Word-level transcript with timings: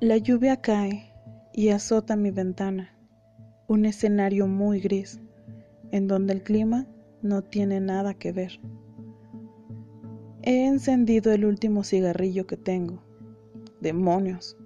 La 0.00 0.18
lluvia 0.18 0.60
cae 0.60 1.10
y 1.54 1.70
azota 1.70 2.16
mi 2.16 2.30
ventana, 2.30 2.90
un 3.66 3.86
escenario 3.86 4.46
muy 4.46 4.78
gris, 4.78 5.22
en 5.90 6.06
donde 6.06 6.34
el 6.34 6.42
clima 6.42 6.86
no 7.22 7.40
tiene 7.40 7.80
nada 7.80 8.12
que 8.12 8.30
ver. 8.30 8.60
He 10.42 10.66
encendido 10.66 11.32
el 11.32 11.46
último 11.46 11.82
cigarrillo 11.82 12.46
que 12.46 12.58
tengo. 12.58 13.02
Demonios. 13.80 14.58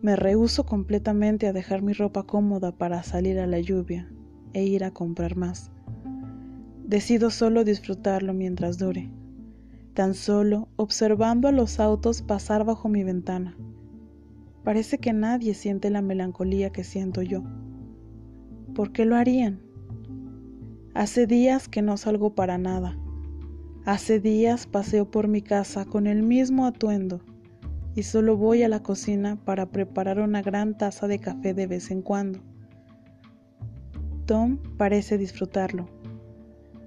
Me 0.00 0.16
rehúso 0.16 0.64
completamente 0.64 1.46
a 1.48 1.52
dejar 1.52 1.82
mi 1.82 1.92
ropa 1.92 2.22
cómoda 2.22 2.72
para 2.72 3.02
salir 3.02 3.38
a 3.38 3.46
la 3.46 3.60
lluvia 3.60 4.10
e 4.54 4.64
ir 4.64 4.84
a 4.84 4.90
comprar 4.90 5.36
más. 5.36 5.70
Decido 6.82 7.28
solo 7.28 7.62
disfrutarlo 7.62 8.32
mientras 8.32 8.78
dure, 8.78 9.10
tan 9.92 10.14
solo 10.14 10.70
observando 10.76 11.46
a 11.46 11.52
los 11.52 11.78
autos 11.78 12.22
pasar 12.22 12.64
bajo 12.64 12.88
mi 12.88 13.04
ventana 13.04 13.54
Parece 14.66 14.98
que 14.98 15.12
nadie 15.12 15.54
siente 15.54 15.90
la 15.90 16.02
melancolía 16.02 16.70
que 16.70 16.82
siento 16.82 17.22
yo. 17.22 17.44
¿Por 18.74 18.90
qué 18.90 19.04
lo 19.04 19.14
harían? 19.14 19.60
Hace 20.92 21.28
días 21.28 21.68
que 21.68 21.82
no 21.82 21.96
salgo 21.96 22.34
para 22.34 22.58
nada. 22.58 22.98
Hace 23.84 24.18
días 24.18 24.66
paseo 24.66 25.08
por 25.08 25.28
mi 25.28 25.40
casa 25.40 25.84
con 25.84 26.08
el 26.08 26.24
mismo 26.24 26.66
atuendo 26.66 27.20
y 27.94 28.02
solo 28.02 28.36
voy 28.36 28.64
a 28.64 28.68
la 28.68 28.82
cocina 28.82 29.36
para 29.36 29.70
preparar 29.70 30.18
una 30.18 30.42
gran 30.42 30.76
taza 30.76 31.06
de 31.06 31.20
café 31.20 31.54
de 31.54 31.68
vez 31.68 31.92
en 31.92 32.02
cuando. 32.02 32.40
Tom 34.24 34.58
parece 34.76 35.16
disfrutarlo, 35.16 35.88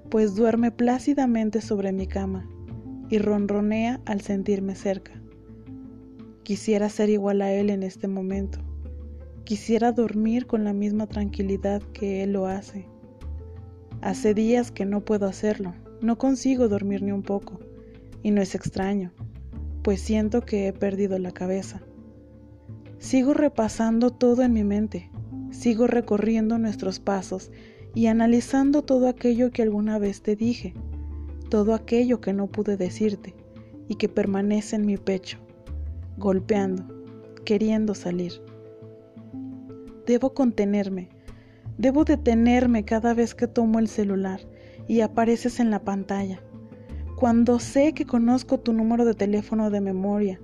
pues 0.10 0.36
duerme 0.36 0.72
plácidamente 0.72 1.62
sobre 1.62 1.94
mi 1.94 2.08
cama 2.08 2.46
y 3.10 3.20
ronronea 3.20 4.02
al 4.04 4.20
sentirme 4.20 4.76
cerca. 4.76 5.19
Quisiera 6.50 6.90
ser 6.90 7.12
igual 7.12 7.44
a 7.44 7.54
Él 7.54 7.70
en 7.70 7.84
este 7.84 8.08
momento. 8.08 8.58
Quisiera 9.44 9.92
dormir 9.92 10.48
con 10.48 10.64
la 10.64 10.74
misma 10.74 11.06
tranquilidad 11.06 11.84
que 11.94 12.24
Él 12.24 12.34
lo 12.34 12.48
hace. 12.48 12.88
Hace 14.02 14.34
días 14.34 14.72
que 14.72 14.84
no 14.84 15.06
puedo 15.06 15.28
hacerlo. 15.28 15.76
No 16.02 16.18
consigo 16.18 16.68
dormir 16.68 17.04
ni 17.04 17.12
un 17.12 17.22
poco. 17.22 17.60
Y 18.24 18.32
no 18.32 18.42
es 18.42 18.56
extraño, 18.56 19.14
pues 19.84 20.02
siento 20.02 20.42
que 20.42 20.68
he 20.68 20.74
perdido 20.74 21.20
la 21.20 21.32
cabeza. 21.32 21.84
Sigo 22.98 23.36
repasando 23.36 24.10
todo 24.10 24.42
en 24.42 24.54
mi 24.54 24.64
mente. 24.64 25.12
Sigo 25.52 25.86
recorriendo 25.86 26.58
nuestros 26.58 27.00
pasos 27.00 27.52
y 27.94 28.08
analizando 28.08 28.82
todo 28.82 29.08
aquello 29.08 29.52
que 29.52 29.62
alguna 29.62 30.00
vez 30.00 30.24
te 30.24 30.36
dije, 30.36 30.74
todo 31.52 31.76
aquello 31.76 32.22
que 32.22 32.34
no 32.34 32.48
pude 32.48 32.76
decirte 32.76 33.36
y 33.88 33.98
que 33.98 34.10
permanece 34.10 34.78
en 34.78 34.88
mi 34.88 34.98
pecho 34.98 35.38
golpeando, 36.20 36.86
queriendo 37.46 37.96
salir. 37.96 38.34
Debo 40.06 40.34
contenerme, 40.34 41.10
debo 41.78 42.04
detenerme 42.06 42.86
cada 42.86 43.14
vez 43.14 43.34
que 43.34 43.48
tomo 43.48 43.80
el 43.80 43.88
celular 43.88 44.42
y 44.88 45.02
apareces 45.02 45.60
en 45.60 45.72
la 45.72 45.84
pantalla. 45.84 46.42
Cuando 47.16 47.60
sé 47.60 47.94
que 47.94 48.06
conozco 48.06 48.60
tu 48.60 48.74
número 48.74 49.06
de 49.06 49.14
teléfono 49.14 49.70
de 49.70 49.82
memoria 49.82 50.40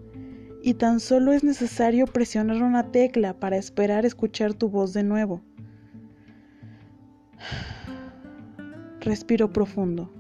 y 0.62 0.74
tan 0.74 1.00
solo 1.00 1.32
es 1.32 1.44
necesario 1.44 2.08
presionar 2.08 2.64
una 2.64 2.92
tecla 2.92 3.40
para 3.40 3.58
esperar 3.58 4.06
escuchar 4.06 4.54
tu 4.54 4.70
voz 4.70 4.94
de 4.94 5.04
nuevo. 5.04 5.42
Respiro 9.00 9.54
profundo. 9.54 10.12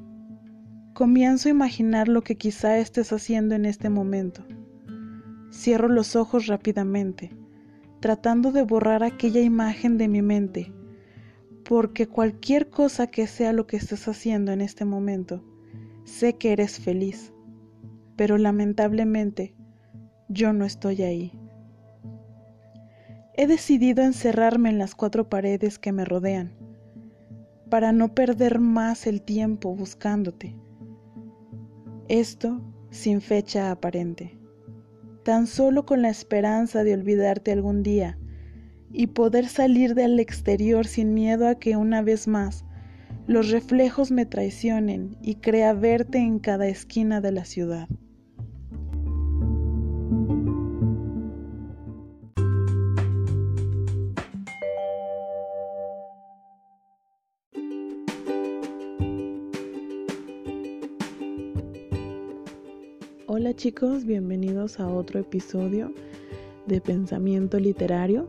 Comienzo 0.93 1.49
a 1.49 1.51
imaginar 1.51 2.07
lo 2.07 2.21
que 2.21 2.37
quizá 2.37 2.77
estés 2.77 3.11
haciendo 3.11 3.55
en 3.55 3.65
este 3.65 3.89
momento. 3.89 4.45
Cierro 5.51 5.87
los 5.87 6.15
ojos 6.15 6.47
rápidamente, 6.47 7.31
tratando 7.99 8.51
de 8.51 8.63
borrar 8.63 9.03
aquella 9.03 9.41
imagen 9.41 9.97
de 9.97 10.07
mi 10.07 10.21
mente, 10.21 10.71
porque 11.63 12.07
cualquier 12.07 12.69
cosa 12.69 13.07
que 13.07 13.25
sea 13.25 13.53
lo 13.53 13.65
que 13.65 13.77
estés 13.77 14.07
haciendo 14.07 14.51
en 14.51 14.61
este 14.61 14.85
momento, 14.85 15.43
sé 16.03 16.37
que 16.37 16.51
eres 16.51 16.79
feliz, 16.79 17.33
pero 18.15 18.37
lamentablemente 18.37 19.55
yo 20.29 20.53
no 20.53 20.65
estoy 20.65 21.01
ahí. 21.01 21.31
He 23.33 23.47
decidido 23.47 24.03
encerrarme 24.03 24.69
en 24.69 24.77
las 24.77 24.95
cuatro 24.95 25.29
paredes 25.29 25.79
que 25.79 25.91
me 25.91 26.05
rodean, 26.05 26.53
para 27.69 27.91
no 27.91 28.13
perder 28.13 28.59
más 28.59 29.07
el 29.07 29.21
tiempo 29.21 29.75
buscándote. 29.75 30.55
Esto 32.07 32.61
sin 32.91 33.19
fecha 33.21 33.71
aparente 33.71 34.37
tan 35.25 35.47
solo 35.47 35.87
con 35.87 36.03
la 36.03 36.09
esperanza 36.09 36.83
de 36.83 36.93
olvidarte 36.93 37.51
algún 37.51 37.81
día 37.81 38.19
y 38.91 39.07
poder 39.07 39.47
salir 39.47 39.95
del 39.95 40.19
exterior 40.19 40.85
sin 40.85 41.15
miedo 41.15 41.47
a 41.47 41.55
que 41.55 41.75
una 41.77 42.03
vez 42.03 42.27
más 42.27 42.63
los 43.25 43.49
reflejos 43.49 44.11
me 44.11 44.27
traicionen 44.27 45.17
y 45.23 45.35
crea 45.35 45.73
verte 45.73 46.19
en 46.19 46.37
cada 46.37 46.67
esquina 46.67 47.21
de 47.21 47.31
la 47.31 47.43
ciudad. 47.43 47.89
Chicos, 63.65 64.05
bienvenidos 64.05 64.79
a 64.79 64.87
otro 64.87 65.19
episodio 65.19 65.91
de 66.67 66.79
Pensamiento 66.81 67.57
Literario. 67.57 68.27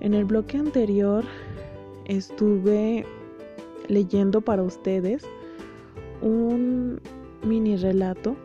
En 0.00 0.12
el 0.12 0.26
bloque 0.26 0.58
anterior 0.58 1.24
estuve 2.04 3.06
leyendo 3.88 4.42
para 4.42 4.62
ustedes 4.62 5.22
un 6.20 7.00
mini 7.42 7.78
relato 7.78 8.36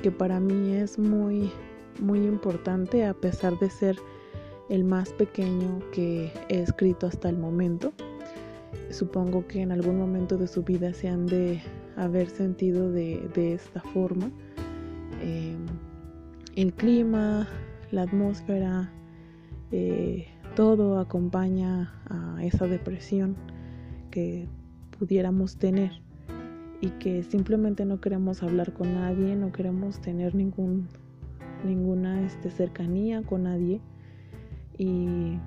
que 0.00 0.12
para 0.12 0.38
mí 0.38 0.76
es 0.76 0.96
muy 0.96 1.50
muy 1.98 2.20
importante 2.20 3.04
a 3.04 3.12
pesar 3.12 3.58
de 3.58 3.68
ser 3.68 3.98
el 4.68 4.84
más 4.84 5.12
pequeño 5.14 5.80
que 5.90 6.30
he 6.50 6.60
escrito 6.60 7.08
hasta 7.08 7.30
el 7.30 7.36
momento. 7.36 7.92
Supongo 8.90 9.44
que 9.48 9.62
en 9.62 9.72
algún 9.72 9.98
momento 9.98 10.36
de 10.36 10.46
su 10.46 10.62
vida 10.62 10.94
se 10.94 11.08
han 11.08 11.26
de 11.26 11.60
haber 11.96 12.30
sentido 12.30 12.92
de, 12.92 13.28
de 13.34 13.54
esta 13.54 13.80
forma 13.80 14.30
Em, 15.20 15.66
el 16.56 16.72
clima, 16.74 17.48
la 17.90 18.02
atmósfera, 18.02 18.90
eh, 19.70 20.26
todo 20.56 20.98
acompaña 20.98 21.92
a 22.08 22.44
esa 22.44 22.66
depresión 22.66 23.36
que 24.10 24.48
pudiéramos 24.98 25.56
tener 25.56 25.92
y 26.80 26.88
que 26.90 27.22
simplemente 27.22 27.84
no 27.84 28.00
queremos 28.00 28.42
hablar 28.42 28.72
con 28.72 28.94
nadie, 28.94 29.36
no 29.36 29.52
queremos 29.52 30.00
tener 30.00 30.34
ningún, 30.34 30.88
ninguna 31.64 32.22
este, 32.24 32.50
cercanía 32.50 33.22
con 33.22 33.44
nadie. 33.44 33.80
Y 34.76 35.38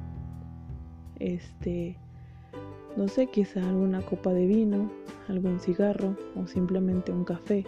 este 1.19 1.97
no 2.97 3.07
sé, 3.07 3.27
quizá 3.27 3.61
alguna 3.67 4.01
copa 4.01 4.33
de 4.33 4.45
vino, 4.45 4.91
algún 5.29 5.59
cigarro 5.59 6.15
o 6.35 6.45
simplemente 6.45 7.11
un 7.11 7.23
café 7.23 7.65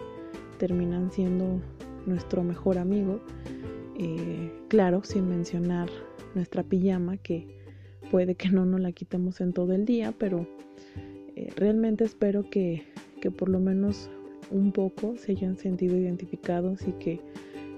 terminan 0.58 1.10
siendo 1.10 1.60
nuestro 2.06 2.42
mejor 2.42 2.78
amigo. 2.78 3.20
Eh, 3.96 4.52
claro, 4.68 5.02
sin 5.04 5.28
mencionar 5.28 5.88
nuestra 6.34 6.62
pijama, 6.62 7.16
que 7.16 7.46
puede 8.10 8.34
que 8.34 8.50
no 8.50 8.64
nos 8.64 8.80
la 8.80 8.92
quitemos 8.92 9.40
en 9.40 9.52
todo 9.52 9.72
el 9.72 9.84
día, 9.84 10.12
pero 10.18 10.46
eh, 11.36 11.52
realmente 11.56 12.04
espero 12.04 12.48
que, 12.50 12.84
que 13.20 13.30
por 13.30 13.48
lo 13.48 13.60
menos 13.60 14.10
un 14.50 14.72
poco 14.72 15.16
se 15.16 15.32
hayan 15.32 15.56
sentido 15.56 15.96
identificados 15.96 16.86
y 16.86 16.92
que 16.92 17.20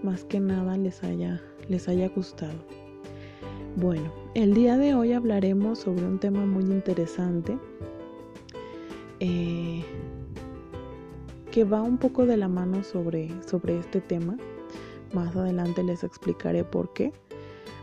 más 0.02 0.24
que 0.24 0.40
nada 0.40 0.76
les 0.76 1.02
haya, 1.02 1.42
les 1.68 1.88
haya 1.88 2.08
gustado. 2.08 2.64
Bueno, 3.76 4.12
el 4.34 4.54
día 4.54 4.78
de 4.78 4.94
hoy 4.94 5.12
hablaremos 5.12 5.80
sobre 5.80 6.04
un 6.04 6.18
tema 6.18 6.46
muy 6.46 6.64
interesante. 6.64 7.58
Eh, 9.20 9.84
que 11.56 11.64
va 11.64 11.80
un 11.80 11.96
poco 11.96 12.26
de 12.26 12.36
la 12.36 12.48
mano 12.48 12.84
sobre, 12.84 13.30
sobre 13.46 13.78
este 13.78 14.02
tema. 14.02 14.36
Más 15.14 15.34
adelante 15.34 15.82
les 15.82 16.04
explicaré 16.04 16.64
por 16.64 16.92
qué. 16.92 17.14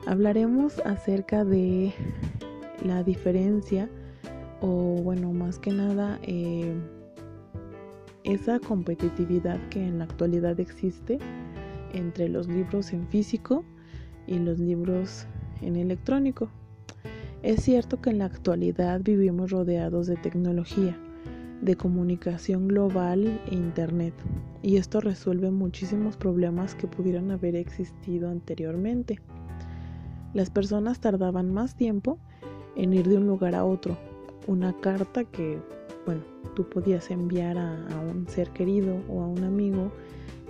Hablaremos 0.05 0.77
acerca 0.85 1.43
de 1.43 1.91
la 2.85 3.01
diferencia 3.01 3.89
o 4.61 5.01
bueno, 5.01 5.33
más 5.33 5.57
que 5.57 5.71
nada 5.71 6.19
eh, 6.21 6.71
esa 8.23 8.59
competitividad 8.59 9.59
que 9.69 9.83
en 9.83 9.97
la 9.97 10.03
actualidad 10.03 10.59
existe 10.59 11.17
entre 11.93 12.29
los 12.29 12.47
libros 12.47 12.93
en 12.93 13.07
físico 13.07 13.65
y 14.27 14.37
los 14.37 14.59
libros 14.59 15.25
en 15.63 15.77
electrónico. 15.77 16.47
Es 17.41 17.63
cierto 17.63 17.99
que 18.01 18.11
en 18.11 18.19
la 18.19 18.25
actualidad 18.25 19.01
vivimos 19.03 19.49
rodeados 19.49 20.05
de 20.05 20.17
tecnología 20.17 20.95
de 21.63 21.75
comunicación 21.77 22.67
global 22.67 23.39
e 23.49 23.55
Internet, 23.55 24.13
y 24.61 24.77
esto 24.77 24.99
resuelve 24.99 25.49
muchísimos 25.49 26.17
problemas 26.17 26.75
que 26.75 26.87
pudieran 26.87 27.31
haber 27.31 27.55
existido 27.55 28.29
anteriormente. 28.29 29.19
Las 30.33 30.49
personas 30.49 30.99
tardaban 30.99 31.53
más 31.53 31.75
tiempo 31.75 32.17
en 32.75 32.93
ir 32.93 33.07
de 33.07 33.17
un 33.17 33.27
lugar 33.27 33.55
a 33.55 33.63
otro. 33.63 33.97
Una 34.47 34.73
carta 34.73 35.23
que, 35.23 35.57
bueno, 36.05 36.21
tú 36.55 36.67
podías 36.67 37.09
enviar 37.11 37.57
a, 37.57 37.87
a 37.87 37.99
un 38.01 38.27
ser 38.27 38.49
querido 38.49 38.97
o 39.07 39.21
a 39.21 39.27
un 39.27 39.43
amigo 39.43 39.91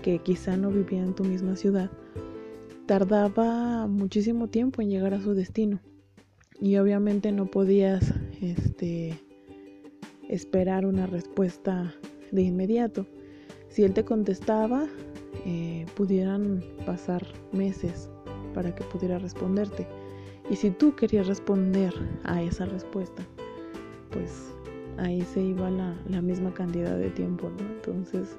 que 0.02 0.20
quizá 0.20 0.58
no 0.58 0.72
vivía 0.72 1.04
en 1.04 1.14
tu 1.14 1.24
misma 1.24 1.56
ciudad, 1.56 1.92
tardaba 2.88 3.88
muchísimo 3.88 4.48
tiempo 4.48 4.82
en 4.82 4.90
llegar 4.90 5.14
a 5.14 5.22
su 5.22 5.34
destino. 5.34 5.80
Y 6.60 6.78
obviamente 6.78 7.32
no 7.32 7.46
podías 7.46 8.14
este, 8.42 9.20
esperar 10.34 10.86
una 10.86 11.06
respuesta 11.06 11.94
de 12.32 12.42
inmediato. 12.42 13.06
Si 13.70 13.84
él 13.84 13.94
te 13.94 14.04
contestaba, 14.04 14.88
eh, 15.46 15.86
pudieran 15.96 16.64
pasar 16.86 17.26
meses 17.52 18.10
para 18.54 18.74
que 18.74 18.84
pudiera 18.84 19.20
responderte. 19.20 19.88
Y 20.50 20.56
si 20.56 20.72
tú 20.72 20.96
querías 20.96 21.28
responder 21.28 21.94
a 22.24 22.42
esa 22.42 22.66
respuesta, 22.66 23.24
pues 24.12 24.54
ahí 24.98 25.22
se 25.22 25.42
iba 25.42 25.70
la, 25.70 25.96
la 26.10 26.22
misma 26.22 26.54
cantidad 26.54 26.98
de 26.98 27.10
tiempo, 27.12 27.50
¿no? 27.50 27.66
Entonces, 27.76 28.36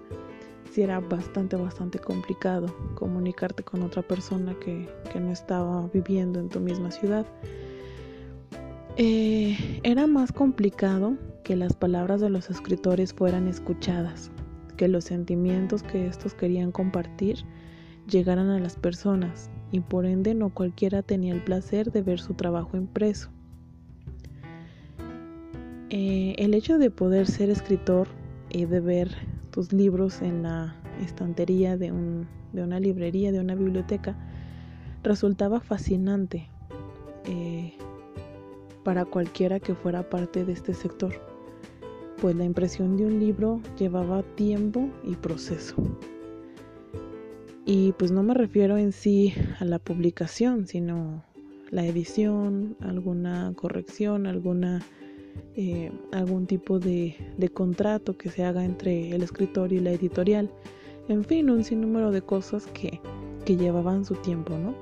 sí 0.73 0.83
era 0.83 0.99
bastante, 1.01 1.57
bastante 1.57 1.99
complicado 1.99 2.75
comunicarte 2.97 3.63
con 3.63 3.83
otra 3.83 4.03
persona 4.03 4.55
que, 4.59 4.89
que 5.13 5.21
no 5.21 5.31
estaba 5.31 5.89
viviendo 5.93 6.41
en 6.41 6.49
tu 6.49 6.59
misma 6.59 6.91
ciudad. 6.91 7.25
Eh, 8.97 9.81
era 9.83 10.07
más 10.07 10.33
complicado 10.33 11.17
que 11.45 11.55
las 11.55 11.75
palabras 11.75 12.23
de 12.23 12.31
los 12.31 12.49
escritores 12.51 13.13
fueran 13.13 13.47
escuchadas, 13.47 14.31
que 14.77 14.89
los 14.89 15.05
sentimientos 15.05 15.83
que 15.83 16.07
estos 16.07 16.35
querían 16.35 16.73
compartir 16.73 17.45
llegaran 18.09 18.49
a 18.49 18.59
las 18.59 18.77
personas 18.77 19.51
y 19.71 19.81
por 19.81 20.07
ende 20.07 20.35
no 20.35 20.51
cualquiera 20.51 21.03
tenía 21.03 21.35
el 21.35 21.45
placer 21.45 21.93
de 21.93 22.03
ver 22.03 22.19
su 22.19 22.35
trabajo 22.35 22.77
impreso. 22.77 23.31
Eh, 25.91 26.35
el 26.39 26.55
hecho 26.55 26.79
de 26.79 26.91
poder 26.91 27.27
ser 27.27 27.51
escritor 27.51 28.09
y 28.51 28.65
de 28.65 28.81
ver 28.81 29.15
tus 29.51 29.73
libros 29.73 30.23
en 30.23 30.43
la 30.43 30.75
estantería 31.05 31.77
de, 31.77 31.93
de 32.53 32.63
una 32.63 32.81
librería, 32.81 33.33
de 33.33 33.41
una 33.41 33.55
biblioteca, 33.55 34.17
resultaba 35.03 35.61
fascinante 35.61 36.49
eh, 37.27 37.75
para 38.83 39.05
cualquiera 39.05 39.61
que 39.61 39.75
fuera 39.75 40.09
parte 40.09 40.45
de 40.45 40.53
este 40.53 40.73
sector 40.73 41.34
pues 42.21 42.37
la 42.37 42.45
impresión 42.45 42.97
de 42.97 43.07
un 43.07 43.21
libro 43.21 43.61
llevaba 43.79 44.23
tiempo 44.23 44.89
y 45.05 45.15
proceso. 45.17 45.77
Y 47.67 47.93
pues 47.93 48.11
no 48.11 48.23
me 48.23 48.35
refiero 48.35 48.77
en 48.77 48.93
sí 48.93 49.33
a 49.59 49.65
la 49.65 49.79
publicación, 49.79 50.67
sino 50.67 51.25
la 51.71 51.87
edición, 51.87 52.77
alguna 52.81 53.53
corrección, 53.57 54.27
alguna, 54.27 54.83
eh, 55.57 55.91
algún 56.13 56.47
tipo 56.47 56.79
de, 56.79 57.17
contrato 57.55 58.19
que 58.19 58.31
se 58.31 58.45
haga 58.45 58.65
entre 58.65 59.11
el 59.15 59.23
escritor 59.23 59.73
y 59.73 59.81
la 59.81 59.93
editorial. 59.93 60.51
En 61.09 61.25
fin, 61.25 61.51
un 61.51 61.65
sinnúmero 61.65 62.11
de 62.11 62.23
cosas 62.23 62.67
que, 62.67 63.01
que 63.45 63.57
llevaban 63.57 64.05
su 64.05 64.15
tiempo, 64.17 64.57
¿no? 64.59 64.75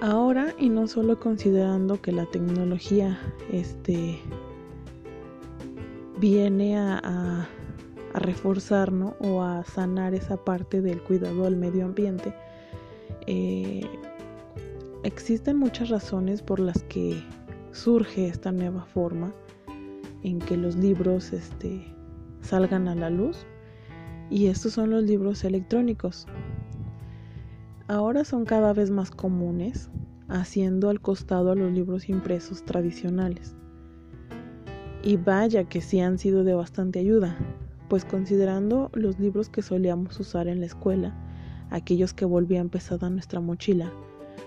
Ahora, 0.00 0.54
y 0.58 0.70
no 0.70 0.88
solo 0.88 1.20
considerando 1.20 2.00
que 2.00 2.10
la 2.10 2.24
tecnología 2.24 3.18
este, 3.52 4.18
viene 6.20 6.76
a, 6.78 7.48
reforzar 8.12 8.92
o 9.20 9.42
a 9.42 9.62
sanar 9.64 10.14
esa 10.14 10.36
parte 10.36 10.82
del 10.82 11.00
cuidado 11.00 11.46
al 11.46 11.56
medio 11.56 11.84
ambiente. 11.84 12.34
Eh, 13.26 13.86
existen 15.04 15.56
muchas 15.56 15.90
razones 15.90 16.42
por 16.42 16.58
las 16.58 16.82
que 16.84 17.22
surge 17.70 18.26
esta 18.26 18.50
nueva 18.50 18.84
forma 18.84 19.32
en 20.24 20.40
que 20.40 20.56
los 20.56 20.74
libros 20.74 21.32
este, 21.32 21.86
salgan 22.40 22.88
a 22.88 22.96
la 22.96 23.10
luz 23.10 23.46
y 24.28 24.46
estos 24.46 24.72
son 24.72 24.90
los 24.90 25.04
libros 25.04 25.44
electrónicos. 25.44 26.26
Ahora 27.86 28.24
son 28.24 28.44
cada 28.44 28.72
vez 28.72 28.90
más 28.90 29.10
comunes, 29.10 29.88
haciendo 30.28 30.90
al 30.90 31.00
costado 31.00 31.52
a 31.52 31.54
los 31.54 31.72
libros 31.72 32.08
impresos 32.08 32.64
tradicionales. 32.64 33.56
Y 35.02 35.16
vaya 35.16 35.64
que 35.64 35.80
sí 35.80 36.00
han 36.00 36.18
sido 36.18 36.44
de 36.44 36.54
bastante 36.54 36.98
ayuda, 36.98 37.36
pues 37.88 38.04
considerando 38.04 38.90
los 38.92 39.18
libros 39.18 39.48
que 39.48 39.62
solíamos 39.62 40.20
usar 40.20 40.46
en 40.46 40.60
la 40.60 40.66
escuela, 40.66 41.14
aquellos 41.70 42.12
que 42.12 42.24
volvían 42.24 42.68
pesada 42.68 43.08
nuestra 43.08 43.40
mochila, 43.40 43.90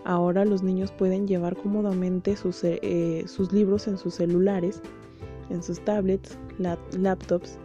ahora 0.05 0.45
los 0.45 0.63
niños 0.63 0.91
pueden 0.91 1.27
llevar 1.27 1.55
cómodamente 1.55 2.35
sus, 2.35 2.63
eh, 2.63 3.25
libros 3.51 3.87
en 3.87 3.97
sus 3.97 4.15
celulares, 4.15 4.81
en 5.49 5.63
sus 5.63 5.83
tablets, 5.83 6.37
laptops 6.99 7.57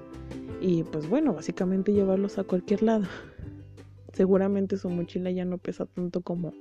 y 0.61 0.82
pues 0.85 1.08
bueno, 1.08 1.35
básicamente 1.35 1.93
llevarlos 1.93 2.38
a 2.38 2.44
cualquier 2.44 2.82
lado. 2.82 3.06
Seguramente 4.12 4.76
su 4.76 4.88
mochila 4.90 5.31
ya 5.31 5.44
no 5.44 5.58
pesa 5.58 5.87
tanto 5.87 6.23
como 6.23 6.52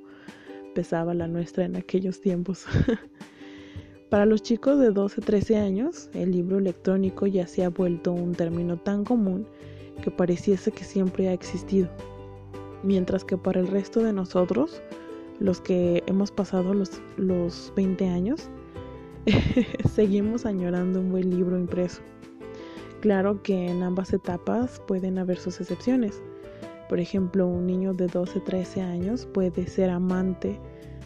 pesaba 0.76 1.14
la 1.14 1.28
nuestra 1.28 1.66
en 1.66 1.76
aquellos 1.76 2.22
tiempos. 2.22 2.66
Para 4.10 4.26
los 4.26 4.42
chicos 4.42 4.80
de 4.80 4.94
12-13 4.94 5.58
años, 5.58 6.10
el 6.14 6.32
libro 6.32 6.60
electrónico 6.60 7.28
ya 7.28 7.46
se 7.46 7.66
ha 7.66 7.70
vuelto 7.70 8.14
un 8.14 8.34
término 8.34 8.78
tan 8.78 9.04
común 9.04 9.46
que 10.02 10.12
pareciese 10.12 10.72
que 10.72 10.86
siempre 10.86 11.28
ha 11.28 11.34
existido, 11.34 11.90
mientras 12.84 13.26
que 13.26 13.38
para 13.38 13.60
el 13.60 13.68
resto 13.68 14.02
de 14.02 14.14
nosotros, 14.14 14.82
los 15.42 15.60
que 15.60 16.04
hemos 16.08 16.32
pasado 16.32 16.74
los, 16.74 17.02
los 17.18 17.74
20 17.76 18.08
años, 18.08 18.50
seguimos 19.94 20.46
añorando 20.46 21.02
un 21.02 21.12
buen 21.12 21.30
libro 21.30 21.60
impreso. 21.60 22.02
Claro 23.02 23.44
que 23.44 23.68
en 23.68 23.84
ambas 23.84 24.14
etapas 24.14 24.82
pueden 24.88 25.18
haber 25.18 25.38
sus 25.38 25.60
excepciones. 25.60 26.22
Por 26.88 27.02
ejemplo, 27.02 27.46
un 27.46 27.68
niño 27.68 27.94
de 27.94 28.08
12-13 28.08 28.84
años 28.84 29.26
puede 29.26 29.68
ser 29.68 29.90
amante 29.90 30.58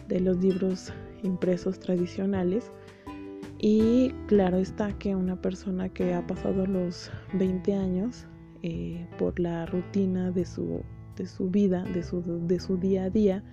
de 0.06 0.20
los 0.20 0.36
libros 0.36 0.92
impresos 1.22 1.78
tradicionales, 1.78 2.70
y 3.64 4.10
claro 4.26 4.58
está 4.58 4.92
que 4.98 5.14
una 5.14 5.40
persona 5.40 5.88
que 5.88 6.14
ha 6.14 6.26
pasado 6.26 6.66
los 6.66 7.12
20 7.34 7.74
años 7.76 8.26
eh, 8.64 9.06
por 9.20 9.38
la 9.38 9.66
rutina 9.66 10.32
de 10.32 10.44
su, 10.44 10.82
de 11.16 11.28
su 11.28 11.48
vida, 11.48 11.84
de 11.84 12.02
su, 12.02 12.22
de 12.48 12.58
su 12.58 12.76
día 12.76 13.04
a 13.04 13.10
día, 13.10 13.44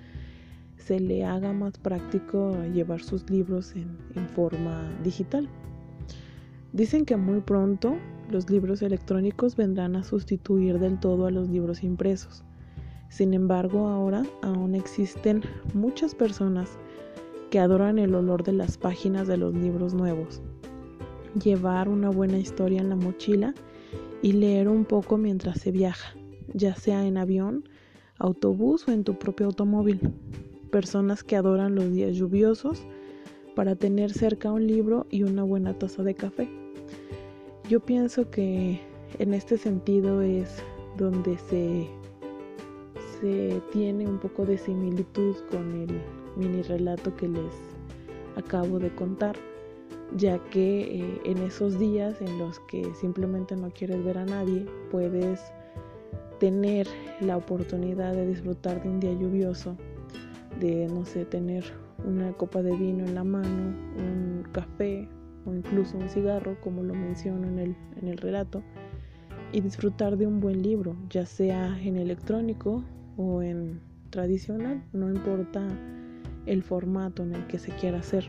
se 0.78 1.00
le 1.00 1.26
haga 1.26 1.54
más 1.54 1.78
práctico 1.78 2.58
llevar 2.74 3.02
sus 3.02 3.30
libros 3.30 3.76
en, 3.76 4.00
en 4.16 4.28
forma 4.30 4.90
digital. 5.04 5.48
Dicen 6.74 7.06
que 7.06 7.16
muy 7.16 7.42
pronto 7.42 7.96
los 8.32 8.50
libros 8.50 8.82
electrónicos 8.82 9.56
vendrán 9.56 9.96
a 9.96 10.04
sustituir 10.04 10.80
del 10.80 11.00
todo 11.00 11.28
a 11.28 11.32
los 11.32 11.50
libros 11.50 11.84
impresos. 11.84 12.44
Sin 13.10 13.36
embargo, 13.36 13.88
ahora 13.88 14.24
aún 14.42 14.74
existen 14.74 15.44
muchas 15.76 16.16
personas 16.16 16.80
que 17.50 17.60
adoran 17.60 18.00
el 18.00 18.14
olor 18.16 18.44
de 18.44 18.54
las 18.54 18.78
páginas 18.78 19.28
de 19.28 19.38
los 19.38 19.54
libros 19.54 19.94
nuevos. 19.94 20.42
Llevar 21.42 21.90
una 21.90 22.10
buena 22.10 22.38
historia 22.38 22.82
en 22.82 22.90
la 22.90 22.96
mochila 22.96 23.54
y 24.22 24.34
leer 24.34 24.68
un 24.68 24.86
poco 24.86 25.18
mientras 25.18 25.60
se 25.60 25.72
viaja, 25.72 26.16
ya 26.54 26.76
sea 26.76 27.06
en 27.06 27.18
avión, 27.18 27.68
autobús 28.18 28.88
o 28.88 28.92
en 28.92 29.04
tu 29.04 29.18
propio 29.18 29.48
automóvil. 29.48 30.00
Personas 30.72 31.24
que 31.24 31.36
adoran 31.36 31.76
los 31.76 31.92
días 31.92 32.16
lluviosos 32.16 32.84
para 33.56 33.76
tener 33.76 34.12
cerca 34.12 34.52
un 34.52 34.68
libro 34.68 35.08
y 35.10 35.24
una 35.24 35.44
buena 35.44 35.74
taza 35.74 36.04
de 36.04 36.16
café. 36.16 36.50
Yo 37.68 37.80
pienso 37.80 38.30
que 38.30 38.80
en 39.18 39.34
este 39.34 39.58
sentido 39.58 40.22
es 40.22 40.64
donde 40.98 41.38
se, 41.38 41.88
se 43.20 43.62
tiene 43.72 44.08
un 44.08 44.20
poco 44.20 44.46
de 44.46 44.58
similitud 44.58 45.36
con 45.50 45.82
el 45.82 46.19
mini 46.40 46.62
relato 46.64 47.16
que 47.16 47.28
les 47.28 47.54
acabo 48.36 48.80
de 48.80 48.94
contar, 48.96 49.36
ya 50.16 50.40
que 50.50 51.02
eh, 51.02 51.22
en 51.26 51.38
esos 51.40 51.78
días 51.78 52.20
en 52.22 52.40
los 52.40 52.60
que 52.62 52.92
simplemente 52.96 53.56
no 53.56 53.70
quieres 53.72 54.04
ver 54.04 54.18
a 54.18 54.26
nadie, 54.26 54.66
puedes 54.90 55.40
tener 56.40 56.88
la 57.20 57.38
oportunidad 57.38 58.14
de 58.14 58.26
disfrutar 58.28 58.82
de 58.82 58.90
un 58.90 59.00
día 59.00 59.14
lluvioso, 59.14 59.76
de, 60.60 60.88
no 60.88 61.06
sé, 61.06 61.26
tener 61.26 61.66
una 62.06 62.32
copa 62.34 62.62
de 62.62 62.76
vino 62.76 63.06
en 63.06 63.14
la 63.14 63.24
mano, 63.24 63.76
un 63.98 64.46
café 64.52 65.08
o 65.46 65.54
incluso 65.54 65.98
un 65.98 66.10
cigarro, 66.10 66.56
como 66.62 66.82
lo 66.82 66.94
menciono 66.94 67.48
en 67.48 67.60
el, 67.60 67.76
en 68.02 68.08
el 68.08 68.18
relato, 68.18 68.64
y 69.52 69.62
disfrutar 69.62 70.18
de 70.18 70.28
un 70.28 70.40
buen 70.40 70.62
libro, 70.62 70.96
ya 71.10 71.26
sea 71.26 71.78
en 71.82 71.98
electrónico 71.98 72.84
o 73.18 73.42
en 73.42 73.82
tradicional, 74.10 74.84
no 74.94 75.10
importa 75.10 75.68
el 76.50 76.64
formato 76.64 77.24
en 77.24 77.36
el 77.36 77.48
que 77.48 77.60
se 77.60 77.72
quiera 77.74 78.00
hacer. 78.00 78.26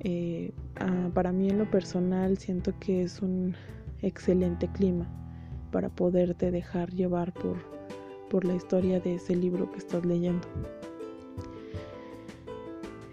Eh, 0.00 0.52
ah, 0.76 1.10
para 1.14 1.32
mí 1.32 1.48
en 1.48 1.58
lo 1.58 1.70
personal 1.70 2.38
siento 2.38 2.72
que 2.78 3.02
es 3.02 3.22
un 3.22 3.54
excelente 4.02 4.68
clima 4.68 5.08
para 5.70 5.88
poderte 5.88 6.50
dejar 6.50 6.92
llevar 6.92 7.32
por, 7.32 7.56
por 8.28 8.44
la 8.44 8.54
historia 8.54 9.00
de 9.00 9.14
ese 9.14 9.36
libro 9.36 9.70
que 9.70 9.78
estás 9.78 10.04
leyendo. 10.04 10.46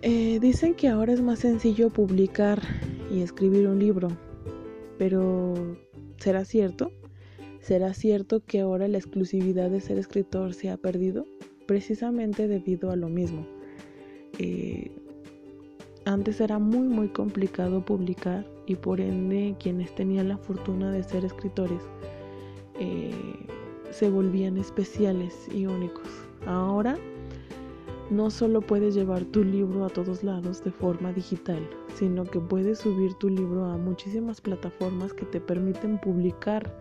Eh, 0.02 0.40
dicen 0.40 0.74
que 0.76 0.88
ahora 0.88 1.14
es 1.14 1.22
más 1.22 1.40
sencillo 1.40 1.90
publicar 1.90 2.62
y 3.12 3.22
escribir 3.22 3.68
un 3.68 3.80
libro, 3.80 4.10
pero 4.98 5.54
¿será 6.18 6.46
cierto? 6.46 6.92
¿Será 7.60 7.94
cierto 7.94 8.44
que 8.46 8.60
ahora 8.62 8.88
la 8.88 8.98
exclusividad 8.98 9.72
de 9.72 9.82
ser 9.82 9.98
escritor 9.98 10.54
se 10.54 10.70
ha 10.70 10.78
perdido? 10.78 11.26
Precisamente 11.66 12.48
debido 12.48 12.92
a 12.92 12.96
lo 12.96 13.10
mismo. 13.10 13.55
Eh, 14.40 14.92
antes 16.06 16.40
era 16.40 16.60
muy 16.60 16.88
muy 16.88 17.08
complicado 17.08 17.84
publicar 17.84 18.46
y 18.68 18.76
por 18.76 19.02
ende 19.02 19.56
quienes 19.60 19.94
tenían 19.96 20.30
la 20.30 20.38
fortuna 20.38 20.92
de 20.92 21.04
ser 21.04 21.26
escritores 21.26 21.82
eh, 22.80 23.12
se 23.92 24.10
volvían 24.10 24.58
especiales 24.58 25.48
y 25.54 25.66
únicos. 25.66 26.08
Ahora 26.46 26.98
no 28.10 28.30
solo 28.30 28.62
puedes 28.62 28.94
llevar 28.94 29.24
tu 29.26 29.44
libro 29.44 29.86
a 29.86 29.90
todos 29.90 30.24
lados 30.24 30.64
de 30.64 30.72
forma 30.72 31.12
digital, 31.14 31.68
sino 31.96 32.26
que 32.26 32.40
puedes 32.40 32.80
subir 32.80 33.14
tu 33.16 33.30
libro 33.30 33.66
a 33.66 33.78
muchísimas 33.78 34.42
plataformas 34.42 35.14
que 35.14 35.26
te 35.26 35.40
permiten 35.40 36.00
publicar 36.00 36.72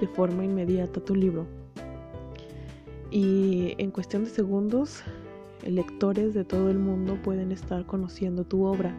de 0.00 0.06
forma 0.08 0.44
inmediata 0.44 1.00
tu 1.00 1.14
libro. 1.14 1.46
Y 3.10 3.74
en 3.78 3.90
cuestión 3.90 4.24
de 4.24 4.30
segundos, 4.30 5.02
lectores 5.66 6.34
de 6.34 6.44
todo 6.44 6.70
el 6.70 6.78
mundo 6.78 7.18
pueden 7.22 7.52
estar 7.52 7.86
conociendo 7.86 8.44
tu 8.44 8.64
obra. 8.64 8.94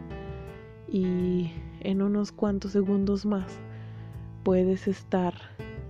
Y 0.88 1.50
en 1.80 2.02
unos 2.02 2.32
cuantos 2.32 2.72
segundos 2.72 3.24
más 3.24 3.58
puedes 4.42 4.88
estar 4.88 5.34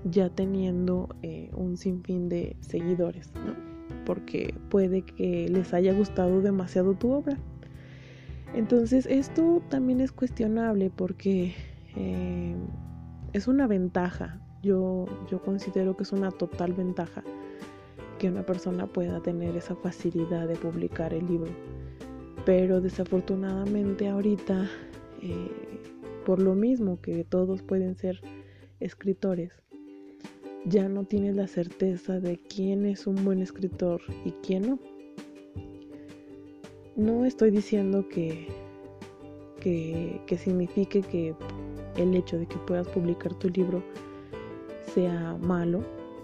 ya 0.05 0.29
teniendo 0.29 1.09
eh, 1.23 1.51
un 1.55 1.77
sinfín 1.77 2.29
de 2.29 2.57
seguidores, 2.61 3.31
porque 4.05 4.55
puede 4.69 5.03
que 5.03 5.49
les 5.49 5.75
haya 5.75 5.93
gustado 5.93 6.41
demasiado 6.41 6.95
tu 6.95 7.13
obra. 7.13 7.39
Entonces 8.55 9.07
esto 9.07 9.63
también 9.69 10.01
es 10.01 10.13
cuestionable 10.13 10.91
porque 10.91 11.55
eh, 11.97 12.57
es 13.33 13.49
una 13.49 13.67
ventaja. 13.67 14.41
Yo, 14.63 15.07
yo 15.29 15.43
considero 15.43 15.97
que 15.97 16.05
es 16.05 16.13
una 16.13 16.31
total 16.31 16.73
ventaja 16.73 17.25
que 18.23 18.29
una 18.29 18.47
persona 18.47 18.87
pueda 18.87 19.21
tener 19.21 19.57
esa 19.57 19.75
facilidad 19.75 20.47
de 20.47 20.55
publicar 20.55 21.13
el 21.13 21.27
libro. 21.27 21.51
Pero 22.47 22.81
desafortunadamente 22.81 24.09
ahorita, 24.09 24.71
eh, 25.21 25.49
por 26.25 26.41
lo 26.41 26.55
mismo 26.55 27.01
que 27.01 27.25
todos 27.25 27.63
pueden 27.63 27.97
ser 27.97 28.21
escritores, 28.79 29.51
ya 30.65 30.89
no 30.89 31.03
tienes 31.03 31.35
la 31.35 31.49
certeza 31.49 32.21
de 32.21 32.39
quién 32.39 32.87
es 32.87 33.09
un 33.09 33.25
buen 33.25 33.43
escritor 33.43 34.01
y 34.25 34.31
quién 34.47 34.69
no. 34.69 34.79
No 36.95 37.25
estoy 37.25 37.51
diciendo 37.51 38.09
que, 38.09 38.47
que, 39.61 40.21
que 40.29 40.39
signifique 40.39 41.01
que 41.01 41.35
el 41.97 42.15
hecho 42.15 42.39
de 42.39 42.47
que 42.47 42.57
puedas 42.69 42.87
publicar 42.87 43.35
tu 43.35 43.49
libro 43.49 43.83
sea 44.95 45.37
malo. 45.41 45.83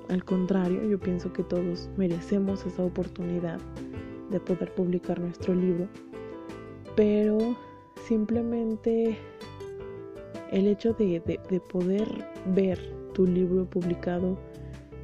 Al 0.08 0.24
contrario, 0.24 0.82
yo 0.84 0.98
pienso 0.98 1.32
que 1.32 1.42
todos 1.42 1.90
merecemos 1.96 2.64
esa 2.64 2.82
oportunidad 2.82 3.60
de 4.30 4.40
poder 4.40 4.74
publicar 4.74 5.20
nuestro 5.20 5.54
libro. 5.54 5.86
Pero 6.96 7.56
simplemente 8.06 9.18
el 10.50 10.66
hecho 10.66 10.94
de, 10.94 11.20
de 11.20 11.60
poder 11.60 12.08
ver 12.54 12.78
tu 13.12 13.26
libro 13.26 13.68
publicado 13.68 14.38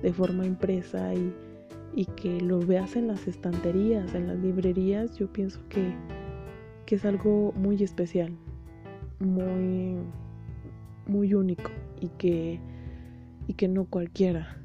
de 0.03 0.13
forma 0.13 0.47
impresa 0.47 1.13
y, 1.15 1.35
que 2.17 2.41
lo 2.41 2.59
veas 2.59 2.97
en 2.97 3.07
las 3.07 3.27
estanterías, 3.29 4.15
en 4.15 4.27
las 4.27 4.39
librerías, 4.39 5.17
yo 5.17 5.33
pienso 5.33 5.61
que, 5.69 5.95
que 6.87 6.97
es 6.97 7.05
algo 7.05 7.53
muy 7.57 7.83
especial, 7.83 8.33
muy, 9.21 9.97
muy 11.07 11.35
único 11.35 11.71
y 12.01 12.09
que, 12.09 12.61
y 13.47 13.55
que 13.55 13.69
no 13.69 13.85
cualquiera 13.85 14.64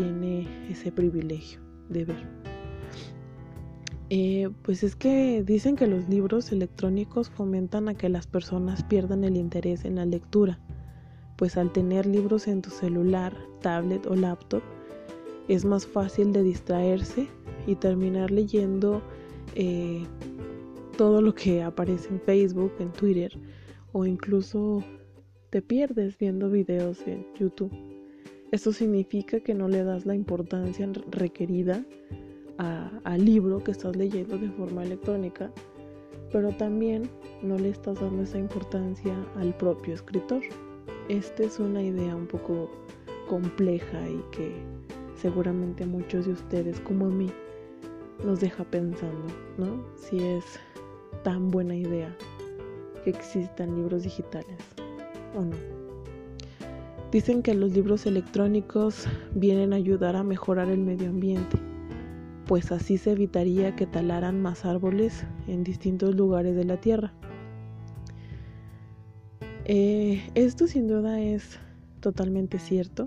tiene 0.00 0.48
ese 0.70 0.90
privilegio 0.92 1.60
de 1.88 2.04
ver. 2.04 2.28
Eh, 4.08 4.50
pues 4.62 4.82
es 4.82 4.96
que 4.96 5.42
dicen 5.44 5.76
que 5.76 5.86
los 5.86 6.08
libros 6.08 6.50
electrónicos 6.52 7.30
fomentan 7.30 7.88
a 7.88 7.94
que 7.94 8.08
las 8.08 8.26
personas 8.26 8.82
pierdan 8.82 9.24
el 9.24 9.36
interés 9.36 9.84
en 9.84 9.96
la 9.96 10.04
lectura 10.04 10.58
pues 11.40 11.56
al 11.56 11.72
tener 11.72 12.04
libros 12.04 12.46
en 12.48 12.60
tu 12.60 12.68
celular, 12.68 13.34
tablet 13.62 14.06
o 14.06 14.14
laptop, 14.14 14.62
es 15.48 15.64
más 15.64 15.86
fácil 15.86 16.34
de 16.34 16.42
distraerse 16.42 17.28
y 17.66 17.76
terminar 17.76 18.30
leyendo 18.30 19.00
eh, 19.54 20.04
todo 20.98 21.22
lo 21.22 21.34
que 21.34 21.62
aparece 21.62 22.10
en 22.10 22.20
Facebook, 22.20 22.74
en 22.78 22.92
Twitter 22.92 23.32
o 23.92 24.04
incluso 24.04 24.84
te 25.48 25.62
pierdes 25.62 26.18
viendo 26.18 26.50
videos 26.50 27.00
en 27.06 27.26
YouTube. 27.38 27.72
Esto 28.52 28.72
significa 28.72 29.38
que 29.40 29.54
no 29.54 29.68
le 29.68 29.84
das 29.84 30.06
la 30.06 30.14
importancia 30.14 30.88
requerida 31.10 31.84
al 33.04 33.24
libro 33.24 33.62
que 33.62 33.70
estás 33.70 33.96
leyendo 33.96 34.36
de 34.36 34.50
forma 34.50 34.82
electrónica, 34.82 35.52
pero 36.32 36.50
también 36.50 37.08
no 37.42 37.56
le 37.56 37.70
estás 37.70 38.00
dando 38.00 38.22
esa 38.22 38.38
importancia 38.38 39.14
al 39.36 39.56
propio 39.56 39.94
escritor. 39.94 40.42
Esta 41.08 41.44
es 41.44 41.58
una 41.58 41.82
idea 41.82 42.14
un 42.14 42.26
poco 42.26 42.70
compleja 43.28 44.08
y 44.08 44.20
que 44.32 44.52
seguramente 45.16 45.86
muchos 45.86 46.26
de 46.26 46.32
ustedes 46.32 46.80
como 46.80 47.06
a 47.06 47.10
mí 47.10 47.30
nos 48.24 48.40
deja 48.40 48.64
pensando, 48.64 49.32
¿no? 49.58 49.84
Si 49.96 50.18
es 50.18 50.44
tan 51.22 51.50
buena 51.50 51.76
idea 51.76 52.14
que 53.04 53.10
existan 53.10 53.76
libros 53.76 54.02
digitales 54.02 54.58
o 55.34 55.42
no. 55.42 55.79
Dicen 57.12 57.42
que 57.42 57.54
los 57.54 57.72
libros 57.72 58.06
electrónicos 58.06 59.06
vienen 59.34 59.72
a 59.72 59.76
ayudar 59.76 60.14
a 60.14 60.22
mejorar 60.22 60.68
el 60.68 60.78
medio 60.78 61.08
ambiente, 61.08 61.58
pues 62.46 62.70
así 62.70 62.98
se 62.98 63.12
evitaría 63.12 63.74
que 63.74 63.86
talaran 63.86 64.40
más 64.40 64.64
árboles 64.64 65.24
en 65.48 65.64
distintos 65.64 66.14
lugares 66.14 66.54
de 66.54 66.64
la 66.64 66.76
Tierra. 66.76 67.12
Eh, 69.64 70.22
esto 70.36 70.68
sin 70.68 70.86
duda 70.86 71.20
es 71.20 71.58
totalmente 72.00 72.58
cierto. 72.58 73.06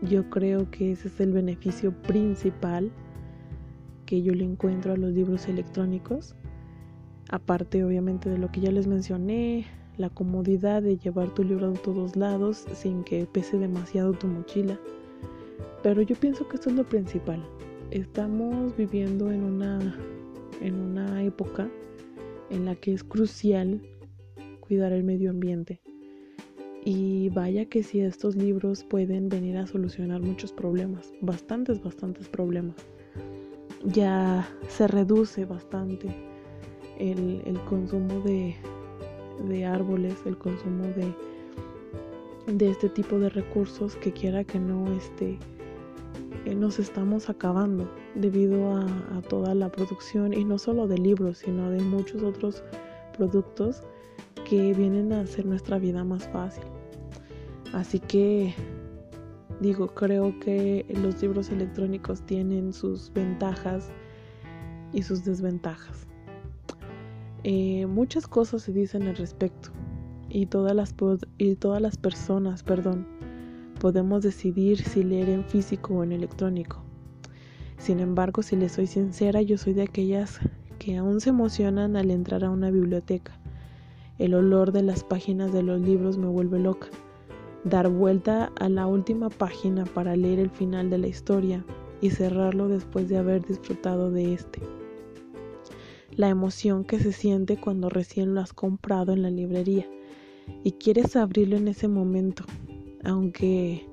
Yo 0.00 0.30
creo 0.30 0.70
que 0.70 0.92
ese 0.92 1.08
es 1.08 1.20
el 1.20 1.32
beneficio 1.32 1.92
principal 2.02 2.90
que 4.06 4.22
yo 4.22 4.34
le 4.34 4.44
encuentro 4.44 4.94
a 4.94 4.96
los 4.96 5.12
libros 5.12 5.46
electrónicos. 5.46 6.34
Aparte 7.28 7.84
obviamente 7.84 8.30
de 8.30 8.38
lo 8.38 8.50
que 8.50 8.60
ya 8.60 8.72
les 8.72 8.86
mencioné, 8.86 9.66
la 9.98 10.10
comodidad 10.10 10.82
de 10.82 10.96
llevar 10.96 11.32
tu 11.34 11.44
libro 11.44 11.70
a 11.70 11.72
todos 11.74 12.16
lados 12.16 12.64
sin 12.74 13.04
que 13.04 13.26
pese 13.26 13.58
demasiado 13.58 14.12
tu 14.12 14.26
mochila. 14.26 14.78
Pero 15.82 16.02
yo 16.02 16.16
pienso 16.16 16.48
que 16.48 16.56
esto 16.56 16.70
es 16.70 16.76
lo 16.76 16.84
principal. 16.84 17.44
Estamos 17.90 18.76
viviendo 18.76 19.30
en 19.30 19.42
una, 19.42 19.96
en 20.60 20.74
una 20.74 21.22
época 21.22 21.68
en 22.50 22.64
la 22.64 22.74
que 22.74 22.92
es 22.92 23.02
crucial 23.04 23.80
cuidar 24.60 24.92
el 24.92 25.04
medio 25.04 25.30
ambiente. 25.30 25.80
Y 26.84 27.28
vaya 27.28 27.66
que 27.66 27.82
si 27.82 28.00
estos 28.00 28.34
libros 28.36 28.84
pueden 28.84 29.28
venir 29.28 29.56
a 29.56 29.66
solucionar 29.66 30.20
muchos 30.20 30.52
problemas, 30.52 31.12
bastantes, 31.20 31.82
bastantes 31.82 32.28
problemas. 32.28 32.76
Ya 33.84 34.48
se 34.68 34.88
reduce 34.88 35.44
bastante 35.44 36.08
el, 36.98 37.58
consumo 37.68 38.20
de, 38.20 38.56
árboles, 39.66 40.14
el 40.24 40.36
consumo 40.36 40.84
de, 40.84 41.14
de 42.52 42.70
este 42.70 42.88
tipo 42.88 43.18
de 43.18 43.28
recursos 43.28 43.96
que 43.96 44.12
quiera 44.12 44.44
que 44.44 44.58
no 44.58 44.92
este, 44.92 45.38
nos 46.56 46.78
estamos 46.78 47.30
acabando 47.30 47.88
debido 48.14 48.76
a, 48.76 48.86
toda 49.28 49.54
la 49.54 49.70
producción 49.70 50.34
y 50.34 50.44
no 50.44 50.58
solo 50.58 50.88
de 50.88 50.98
libros 50.98 51.38
sino 51.38 51.70
de 51.70 51.80
muchos 51.80 52.22
otros 52.22 52.62
productos 53.16 53.82
que 54.48 54.74
vienen 54.74 55.12
a 55.12 55.20
hacer 55.20 55.46
nuestra 55.46 55.78
vida 55.78 56.04
más 56.04 56.28
fácil. 56.28 56.64
Así 57.72 58.00
que 58.00 58.54
digo, 59.60 59.88
creo 59.88 60.38
que 60.40 60.84
los 61.02 61.22
libros 61.22 61.50
electrónicos 61.50 62.20
tienen 62.26 62.72
sus 62.72 63.12
ventajas 63.12 63.90
y 64.92 65.02
sus 65.02 65.24
desventajas. 65.24 66.06
Eh, 67.44 67.86
muchas 67.86 68.26
cosas 68.26 68.62
se 68.62 68.72
dicen 68.72 69.02
al 69.04 69.16
respecto 69.16 69.70
y 70.28 70.46
todas 70.46 70.74
las, 70.74 70.94
todas 71.58 71.82
las 71.82 71.96
personas, 71.96 72.62
perdón, 72.62 73.06
podemos 73.80 74.22
decidir 74.22 74.82
si 74.82 75.02
leer 75.02 75.28
en 75.28 75.44
físico 75.44 75.94
o 75.94 76.04
en 76.04 76.12
electrónico. 76.12 76.82
Sin 77.78 78.00
embargo, 78.00 78.42
si 78.42 78.56
les 78.56 78.72
soy 78.72 78.86
sincera, 78.86 79.42
yo 79.42 79.58
soy 79.58 79.72
de 79.72 79.82
aquellas 79.82 80.38
que 80.78 80.96
aún 80.96 81.20
se 81.20 81.30
emocionan 81.30 81.96
al 81.96 82.10
entrar 82.10 82.44
a 82.44 82.50
una 82.50 82.70
biblioteca 82.70 83.42
el 84.22 84.34
olor 84.34 84.70
de 84.70 84.82
las 84.82 85.02
páginas 85.02 85.52
de 85.52 85.64
los 85.64 85.80
libros 85.80 86.16
me 86.16 86.28
vuelve 86.28 86.60
loca. 86.60 86.86
Dar 87.64 87.88
vuelta 87.88 88.52
a 88.60 88.68
la 88.68 88.86
última 88.86 89.30
página 89.30 89.84
para 89.84 90.14
leer 90.14 90.38
el 90.38 90.50
final 90.50 90.90
de 90.90 90.98
la 90.98 91.08
historia 91.08 91.64
y 92.00 92.10
cerrarlo 92.10 92.68
después 92.68 93.08
de 93.08 93.16
haber 93.16 93.44
disfrutado 93.44 94.12
de 94.12 94.34
este. 94.34 94.60
La 96.16 96.28
emoción 96.28 96.84
que 96.84 96.98
se 96.98 97.12
siente 97.12 97.56
cuando 97.56 97.88
recién 97.88 98.34
lo 98.34 98.40
has 98.40 98.52
comprado 98.52 99.12
en 99.12 99.22
la 99.22 99.30
librería 99.30 99.86
y 100.64 100.72
quieres 100.72 101.16
abrirlo 101.16 101.56
en 101.56 101.68
ese 101.68 101.88
momento, 101.88 102.44
aunque 103.04 103.86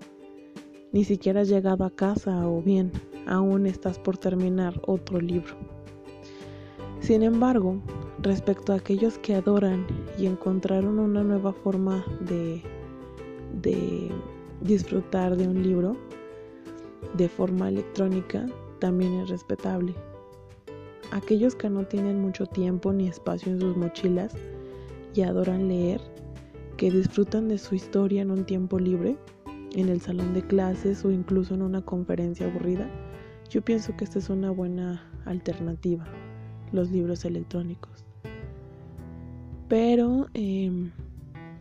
ni 0.92 1.04
siquiera 1.04 1.42
has 1.42 1.50
llegado 1.50 1.86
a 1.86 1.92
casa 1.92 2.48
o 2.48 2.62
bien 2.62 2.92
aún 3.28 3.66
estás 3.66 4.00
por 4.00 4.18
terminar 4.18 4.82
otro 4.86 5.22
libro. 5.22 5.56
Sin 7.00 7.24
embargo, 7.24 7.82
respecto 8.22 8.74
a 8.74 8.78
aquellos 8.78 9.18
que 9.20 9.36
adoran 9.36 9.86
y 10.18 10.26
encontraron 10.26 11.00
una 11.00 11.24
nueva 11.24 11.54
forma 11.54 12.04
de, 12.22 12.62
de 13.62 14.12
disfrutar 14.62 15.38
de 15.38 15.48
un 15.48 15.64
libro 15.64 15.96
de 17.16 17.30
forma 17.30 17.70
electrónica, 17.70 18.46
también 18.80 19.14
es 19.22 19.30
respetable. 19.30 19.96
Aquellos 21.12 21.56
que 21.56 21.70
no 21.70 21.86
tienen 21.86 22.22
mucho 22.22 22.46
tiempo 22.46 22.94
ni 22.94 23.08
espacio 23.08 23.51
en 23.51 23.60
sus 23.60 23.75
mochilas 23.75 24.36
y 25.16 25.22
adoran 25.22 25.68
leer, 25.68 26.01
que 26.78 26.92
disfrutan 26.92 27.48
de 27.48 27.58
su 27.58 27.75
historia 27.75 28.22
en 28.22 28.32
un 28.32 28.46
tiempo 28.46 28.80
libre, 28.80 29.18
en 29.75 29.89
el 29.89 30.01
salón 30.01 30.34
de 30.34 30.42
clases 30.42 31.04
o 31.06 31.12
incluso 31.12 31.54
en 31.54 31.62
una 31.62 31.82
conferencia 31.82 32.48
aburrida, 32.48 32.89
yo 33.50 33.62
pienso 33.63 33.96
que 33.96 34.04
esta 34.04 34.20
es 34.20 34.30
una 34.30 34.51
buena 34.51 35.04
alternativa, 35.25 36.06
los 36.72 36.92
libros 36.92 37.25
electrónicos. 37.25 38.06
Pero 39.68 40.28
em, 40.34 40.92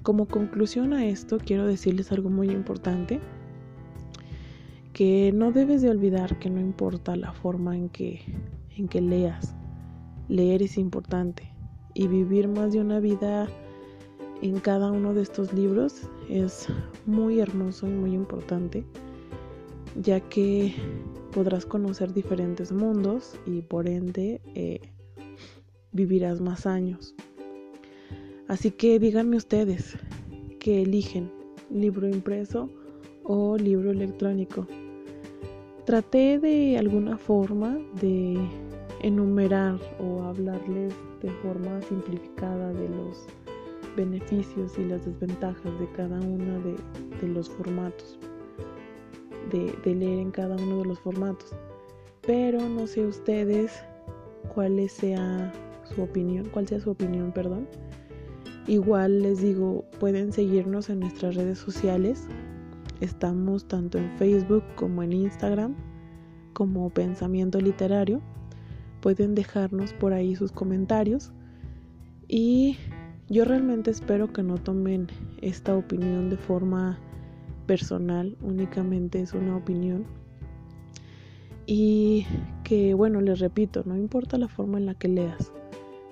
como 0.02 0.26
conclusión 0.26 0.92
a 0.92 1.06
esto 1.06 1.38
quiero 1.38 1.66
decirles 1.66 2.12
algo 2.12 2.30
muy 2.30 2.50
importante, 2.50 3.20
que 4.92 5.32
no 5.34 5.52
debes 5.52 5.82
de 5.82 5.90
olvidar 5.90 6.38
que 6.38 6.50
no 6.50 6.60
importa 6.60 7.14
la 7.16 7.32
forma 7.32 7.76
en 7.76 7.88
que, 7.88 8.20
en 8.78 8.88
que 8.88 9.00
leas, 9.00 9.54
leer 10.28 10.62
es 10.62 10.78
importante 10.78 11.52
y 11.94 12.06
vivir 12.06 12.48
más 12.48 12.72
de 12.72 12.80
una 12.80 13.00
vida 13.00 13.48
en 14.40 14.60
cada 14.60 14.92
uno 14.92 15.14
de 15.14 15.22
estos 15.22 15.52
libros 15.52 16.08
es 16.28 16.68
muy 17.06 17.40
hermoso 17.40 17.88
y 17.88 17.90
muy 17.90 18.14
importante, 18.14 18.84
ya 20.00 20.20
que 20.20 20.74
podrás 21.32 21.66
conocer 21.66 22.12
diferentes 22.12 22.70
mundos 22.70 23.36
y 23.46 23.62
por 23.62 23.88
ende 23.88 24.40
eh, 24.54 24.80
vivirás 25.92 26.40
más 26.40 26.66
años. 26.66 27.14
Así 28.46 28.70
que 28.70 28.98
díganme 28.98 29.36
ustedes 29.36 29.98
que 30.60 30.82
eligen 30.82 31.30
libro 31.70 32.08
impreso 32.08 32.70
o 33.24 33.56
libro 33.56 33.90
electrónico. 33.90 34.66
Traté 35.84 36.38
de 36.38 36.78
alguna 36.78 37.18
forma 37.18 37.78
de 38.00 38.38
enumerar 39.02 39.78
o 39.98 40.22
hablarles 40.22 40.94
de 41.22 41.30
forma 41.42 41.80
simplificada 41.82 42.72
de 42.72 42.88
los 42.88 43.26
beneficios 43.96 44.78
y 44.78 44.84
las 44.84 45.04
desventajas 45.04 45.78
de 45.78 45.90
cada 45.92 46.20
uno 46.20 46.60
de, 46.60 47.28
los 47.28 47.48
formatos, 47.48 48.18
de, 49.50 49.74
de, 49.84 49.94
leer 49.94 50.18
en 50.18 50.30
cada 50.30 50.56
uno 50.56 50.78
de 50.78 50.84
los 50.84 51.00
formatos. 51.00 51.54
Pero 52.22 52.60
no 52.68 52.86
sé 52.86 53.06
ustedes 53.06 53.82
cuál 54.54 54.88
sea 54.88 55.52
su 55.84 56.02
opinión, 56.02 56.48
cuál 56.50 56.68
sea 56.68 56.80
su 56.80 56.90
opinión, 56.90 57.32
perdón. 57.32 57.66
Igual 58.66 59.22
les 59.22 59.40
digo, 59.40 59.84
pueden 59.98 60.32
seguirnos 60.32 60.90
en 60.90 61.00
nuestras 61.00 61.34
redes 61.34 61.58
sociales. 61.58 62.28
Estamos 63.00 63.66
tanto 63.66 63.96
en 63.96 64.10
Facebook 64.18 64.62
como 64.76 65.02
en 65.02 65.12
Instagram 65.12 65.74
como 66.52 66.90
Pensamiento 66.90 67.60
Literario. 67.60 68.20
Pueden 69.00 69.34
dejarnos 69.34 69.92
por 69.92 70.12
ahí 70.12 70.34
sus 70.34 70.52
comentarios 70.52 71.32
y 72.26 72.76
yo 73.28 73.44
realmente 73.44 73.90
espero 73.90 74.32
que 74.32 74.42
no 74.42 74.56
tomen 74.56 75.08
esta 75.42 75.76
opinión 75.76 76.30
de 76.30 76.36
forma 76.36 76.98
personal, 77.66 78.36
únicamente 78.40 79.20
es 79.20 79.34
una 79.34 79.56
opinión. 79.56 80.06
Y 81.66 82.26
que, 82.64 82.94
bueno, 82.94 83.20
les 83.20 83.40
repito, 83.40 83.82
no 83.84 83.96
importa 83.96 84.38
la 84.38 84.48
forma 84.48 84.78
en 84.78 84.86
la 84.86 84.94
que 84.94 85.08
leas, 85.08 85.52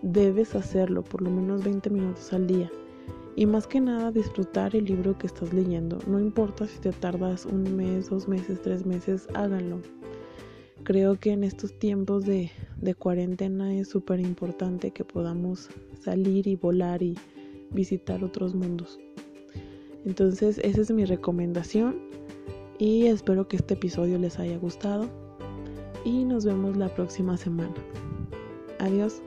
debes 0.02 0.54
hacerlo 0.54 1.02
por 1.02 1.22
lo 1.22 1.30
menos 1.30 1.64
20 1.64 1.88
minutos 1.90 2.32
al 2.32 2.46
día. 2.46 2.70
Y 3.34 3.46
más 3.46 3.66
que 3.66 3.80
nada 3.80 4.12
disfrutar 4.12 4.76
el 4.76 4.84
libro 4.84 5.18
que 5.18 5.26
estás 5.26 5.52
leyendo. 5.52 5.98
No 6.06 6.20
importa 6.20 6.66
si 6.66 6.78
te 6.78 6.92
tardas 6.92 7.46
un 7.46 7.76
mes, 7.76 8.08
dos 8.10 8.28
meses, 8.28 8.60
tres 8.62 8.86
meses, 8.86 9.26
háganlo. 9.34 9.80
Creo 10.86 11.18
que 11.18 11.32
en 11.32 11.42
estos 11.42 11.76
tiempos 11.80 12.26
de, 12.26 12.48
cuarentena 12.96 13.74
es 13.74 13.88
súper 13.88 14.20
importante 14.20 14.92
que 14.92 15.02
podamos 15.02 15.68
salir 16.00 16.46
y 16.46 16.54
volar 16.54 17.02
y 17.02 17.18
visitar 17.72 18.22
otros 18.22 18.54
mundos. 18.54 19.00
Entonces 20.04 20.58
esa 20.62 20.80
es 20.80 20.92
mi 20.92 21.04
recomendación 21.04 21.96
y 22.78 23.06
espero 23.06 23.48
que 23.48 23.56
este 23.56 23.74
episodio 23.74 24.16
les 24.20 24.38
haya 24.38 24.58
gustado 24.58 25.08
y 26.04 26.22
nos 26.22 26.44
vemos 26.44 26.76
la 26.76 26.94
próxima 26.94 27.36
semana. 27.36 27.74
Adiós. 28.78 29.20